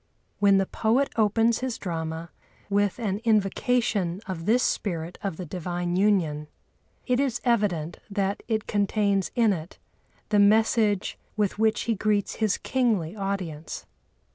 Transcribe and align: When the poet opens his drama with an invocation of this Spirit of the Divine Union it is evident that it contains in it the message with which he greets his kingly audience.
When 0.39 0.57
the 0.57 0.65
poet 0.65 1.11
opens 1.15 1.59
his 1.59 1.77
drama 1.77 2.31
with 2.71 2.97
an 2.97 3.19
invocation 3.23 4.19
of 4.25 4.47
this 4.47 4.63
Spirit 4.63 5.19
of 5.21 5.37
the 5.37 5.45
Divine 5.45 5.95
Union 5.95 6.47
it 7.05 7.19
is 7.19 7.39
evident 7.43 7.99
that 8.09 8.41
it 8.47 8.65
contains 8.65 9.29
in 9.35 9.53
it 9.53 9.77
the 10.29 10.39
message 10.39 11.19
with 11.37 11.59
which 11.59 11.81
he 11.81 11.93
greets 11.93 12.37
his 12.37 12.57
kingly 12.57 13.15
audience. 13.15 13.85